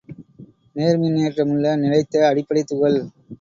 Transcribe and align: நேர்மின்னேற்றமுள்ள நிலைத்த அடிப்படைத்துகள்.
நேர்மின்னேற்றமுள்ள 0.75 1.75
நிலைத்த 1.75 2.25
அடிப்படைத்துகள். 2.27 2.99